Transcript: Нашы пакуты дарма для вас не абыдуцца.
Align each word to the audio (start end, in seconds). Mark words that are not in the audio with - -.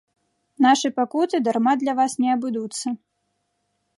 Нашы 0.65 0.87
пакуты 0.99 1.41
дарма 1.47 1.73
для 1.83 1.93
вас 2.01 2.17
не 2.25 2.29
абыдуцца. 2.39 2.87